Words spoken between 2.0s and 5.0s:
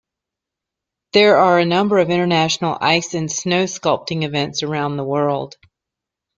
international ice and snow sculpting events around